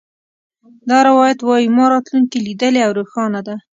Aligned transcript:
دا 0.89 0.99
روایت 1.07 1.39
وایي 1.43 1.67
ما 1.77 1.85
راتلونکې 1.93 2.37
لیدلې 2.45 2.81
او 2.85 2.91
روښانه 2.99 3.41
ده 3.47 3.55